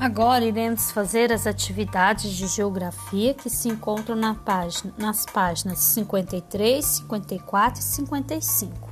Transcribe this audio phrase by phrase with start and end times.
[0.00, 6.82] Agora iremos fazer as atividades de geografia que se encontram na página, nas páginas 53,
[6.82, 8.88] 54 e 55.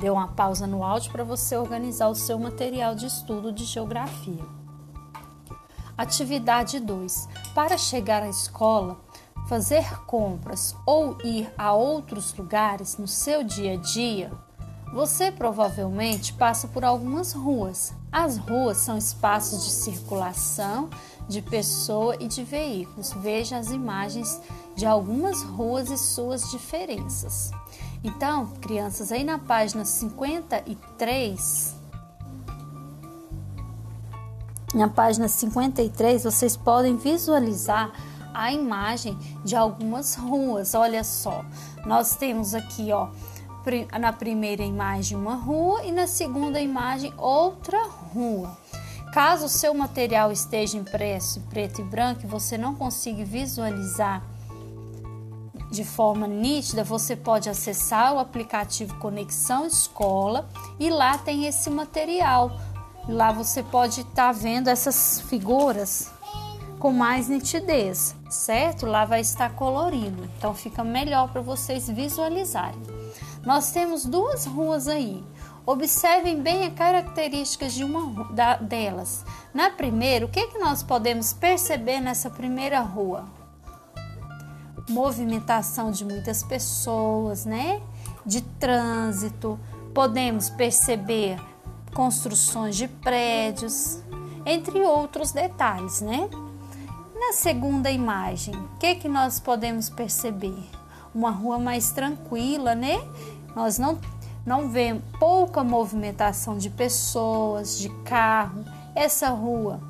[0.00, 4.44] Dê uma pausa no áudio para você organizar o seu material de estudo de geografia.
[5.96, 7.28] Atividade 2.
[7.54, 9.00] Para chegar à escola,
[9.48, 14.32] fazer compras ou ir a outros lugares no seu dia a dia,
[14.92, 17.94] você provavelmente passa por algumas ruas.
[18.10, 20.90] As ruas são espaços de circulação
[21.26, 23.12] de pessoa e de veículos.
[23.12, 24.38] Veja as imagens
[24.76, 27.50] de algumas ruas e suas diferenças.
[28.04, 31.74] Então, crianças, aí na página 53,
[34.74, 37.92] na página 53, vocês podem visualizar
[38.34, 40.74] a imagem de algumas ruas.
[40.74, 41.44] Olha só,
[41.86, 43.08] nós temos aqui, ó,
[43.98, 48.56] na primeira imagem uma rua e na segunda imagem outra rua.
[49.12, 54.22] Caso o seu material esteja impresso em preto e branco e você não consiga visualizar
[55.72, 60.46] de forma nítida, você pode acessar o aplicativo Conexão Escola
[60.78, 62.52] e lá tem esse material.
[63.08, 66.12] Lá você pode estar tá vendo essas figuras
[66.78, 68.86] com mais nitidez, certo?
[68.86, 72.91] Lá vai estar colorido, então fica melhor para vocês visualizarem.
[73.44, 75.24] Nós temos duas ruas aí.
[75.66, 79.24] Observem bem as características de uma da, delas.
[79.54, 83.24] Na primeira, o que, que nós podemos perceber nessa primeira rua?
[84.88, 87.80] Movimentação de muitas pessoas, né?
[88.26, 89.58] De trânsito.
[89.94, 91.38] Podemos perceber
[91.94, 94.02] construções de prédios,
[94.44, 96.28] entre outros detalhes, né?
[97.14, 100.81] Na segunda imagem, o que, que nós podemos perceber?
[101.14, 103.02] Uma rua mais tranquila, né?
[103.54, 103.98] Nós não,
[104.44, 108.64] não vemos pouca movimentação de pessoas, de carro.
[108.94, 109.80] Essa rua,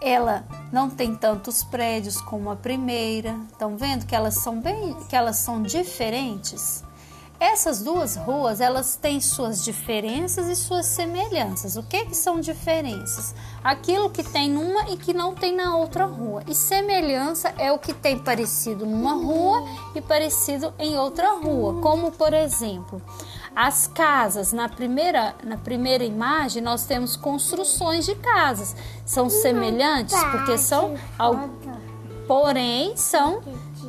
[0.00, 3.38] ela não tem tantos prédios como a primeira.
[3.50, 6.84] Estão vendo que elas são bem, que elas são diferentes?
[7.40, 11.76] Essas duas ruas, elas têm suas diferenças e suas semelhanças.
[11.76, 13.32] O que que são diferenças?
[13.62, 16.42] Aquilo que tem numa e que não tem na outra rua.
[16.48, 19.62] E semelhança é o que tem parecido numa rua
[19.94, 21.80] e parecido em outra rua.
[21.80, 23.00] Como, por exemplo,
[23.54, 24.52] as casas.
[24.52, 28.74] Na primeira, na primeira imagem, nós temos construções de casas.
[29.06, 30.94] São semelhantes porque são...
[32.28, 33.40] Porém, são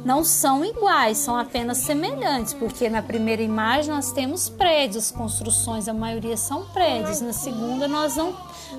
[0.06, 5.94] não são iguais, são apenas semelhantes, porque na primeira imagem nós temos prédios, construções, a
[5.94, 7.20] maioria são prédios.
[7.20, 8.34] Na segunda nós não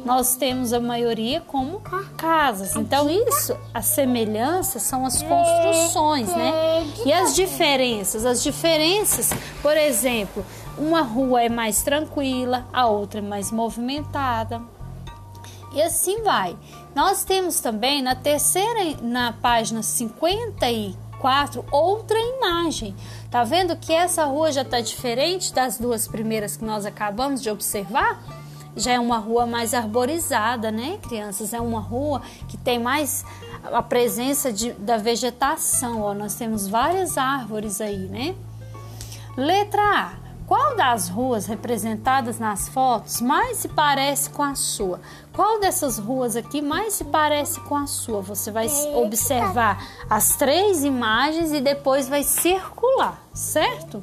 [0.05, 1.83] nós temos a maioria como
[2.17, 2.75] casas.
[2.75, 6.87] Então isso, as semelhanças são as construções, né?
[7.05, 10.45] E as diferenças, as diferenças, por exemplo,
[10.79, 14.63] uma rua é mais tranquila, a outra é mais movimentada.
[15.73, 16.57] E assim vai.
[16.95, 22.97] Nós temos também na terceira, na página 54, 4, outra imagem.
[23.31, 27.51] Tá vendo que essa rua já está diferente das duas primeiras que nós acabamos de
[27.51, 28.21] observar?
[28.75, 31.53] Já é uma rua mais arborizada, né, crianças?
[31.53, 33.25] É uma rua que tem mais
[33.65, 36.01] a presença de, da vegetação.
[36.01, 38.35] Ó, nós temos várias árvores aí, né?
[39.37, 40.30] Letra A.
[40.51, 45.01] Qual das ruas representadas nas fotos mais se parece com a sua?
[45.33, 48.21] Qual dessas ruas aqui mais se parece com a sua?
[48.23, 48.67] Você vai
[48.97, 49.81] observar
[50.11, 54.03] as três imagens e depois vai circular, certo?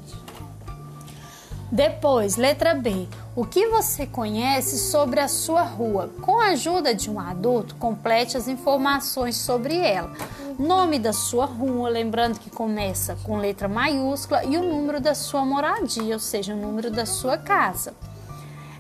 [1.70, 3.10] Depois, letra B.
[3.36, 6.10] O que você conhece sobre a sua rua?
[6.22, 10.14] Com a ajuda de um adulto, complete as informações sobre ela
[10.58, 15.46] nome da sua rua, lembrando que começa com letra maiúscula, e o número da sua
[15.46, 17.94] moradia, ou seja, o número da sua casa.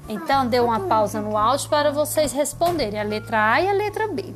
[0.10, 4.08] Então, dê uma pausa no áudio para vocês responderem a letra A e a letra
[4.08, 4.34] B.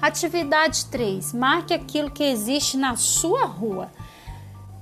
[0.00, 1.32] Atividade 3.
[1.32, 3.90] Marque aquilo que existe na sua rua.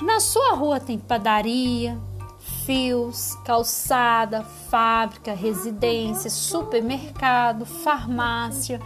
[0.00, 1.96] Na sua rua tem padaria,
[2.66, 8.80] fios, calçada, fábrica, residência, supermercado, farmácia,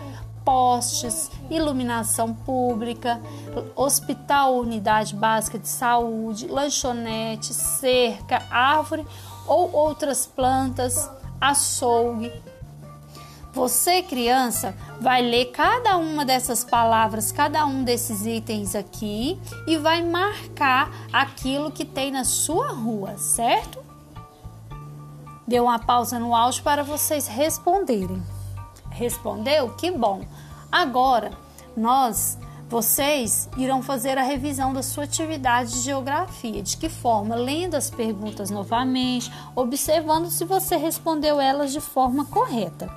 [0.46, 3.20] postes, iluminação pública,
[3.74, 9.04] hospital unidade básica de saúde, lanchonete, cerca, árvore
[9.48, 11.10] ou outras plantas,
[11.40, 12.32] açougue.
[13.52, 20.02] Você, criança, vai ler cada uma dessas palavras, cada um desses itens aqui e vai
[20.02, 23.82] marcar aquilo que tem na sua rua, certo?
[25.48, 28.35] Deu uma pausa no áudio para vocês responderem.
[28.96, 29.70] Respondeu?
[29.74, 30.24] Que bom!
[30.72, 31.30] Agora,
[31.76, 32.38] nós,
[32.68, 36.62] vocês irão fazer a revisão da sua atividade de geografia.
[36.62, 37.36] De que forma?
[37.36, 42.90] Lendo as perguntas novamente, observando se você respondeu elas de forma correta,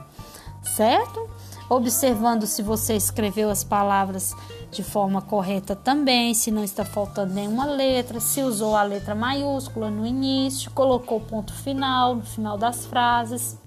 [0.64, 1.30] certo?
[1.70, 4.36] observando se você escreveu as palavras
[4.72, 9.92] de forma correta também, se não está faltando nenhuma letra, se usou a letra maiúscula
[9.92, 13.58] no início, colocou ponto final no final das frases.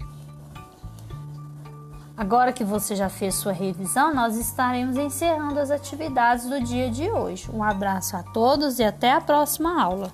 [2.16, 7.10] Agora que você já fez sua revisão, nós estaremos encerrando as atividades do dia de
[7.10, 7.50] hoje.
[7.52, 10.12] Um abraço a todos e até a próxima aula.